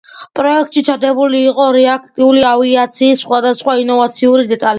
პროექტში 0.37 0.81
ჩადებული 0.87 1.41
იყო 1.49 1.67
რეაქტიული 1.75 2.43
ავიაციის 2.53 3.23
სხვადასხვა 3.27 3.79
ინოვაციური 3.85 4.49
დეტალები. 4.55 4.69